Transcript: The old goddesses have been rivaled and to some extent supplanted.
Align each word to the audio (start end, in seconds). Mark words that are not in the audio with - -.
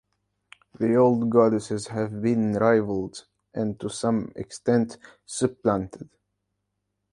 The 0.79 0.95
old 0.95 1.29
goddesses 1.29 1.85
have 1.89 2.23
been 2.23 2.53
rivaled 2.53 3.27
and 3.53 3.79
to 3.79 3.87
some 3.87 4.31
extent 4.35 4.97
supplanted. 5.27 6.09